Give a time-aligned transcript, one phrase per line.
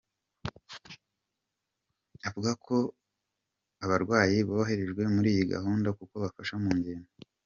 [2.27, 2.75] Avuga kandi ko
[3.83, 7.09] abarwayi boroherejwe muri iyi gahunda kuko babafasha mu ngendo.